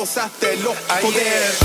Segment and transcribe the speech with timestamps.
[0.00, 1.60] los hazte los poderos.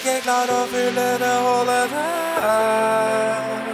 [0.00, 3.66] ikke klar å fylle det hullet der.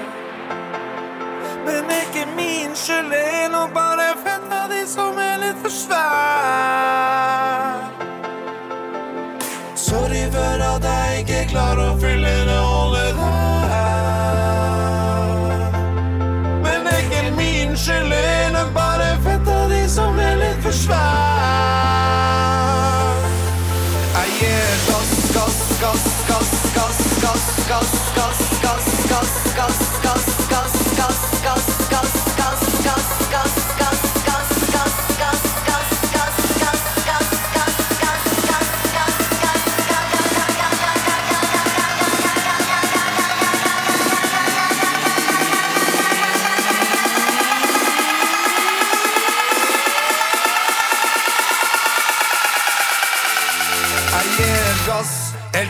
[1.66, 5.70] Men ikke min skyld, det er nok bare fem av de som er litt for
[5.70, 6.15] svær.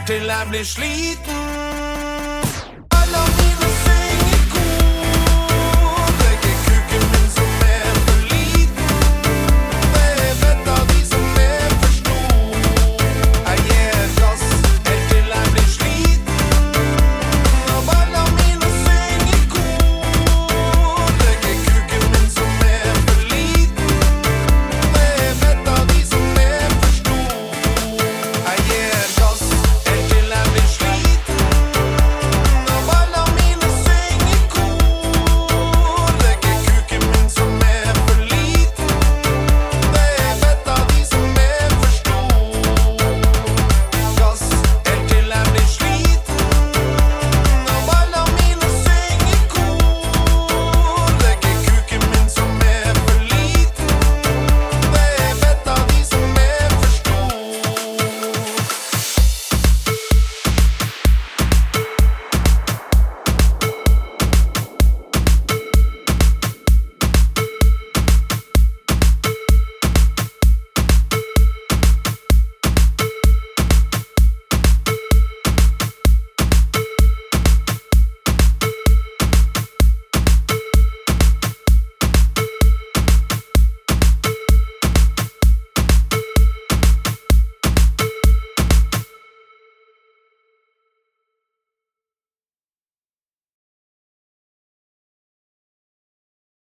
[0.06, 1.45] Eltern bleiben schlitten